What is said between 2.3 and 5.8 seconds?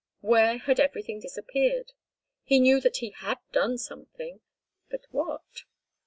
He knew that he had done something, but what?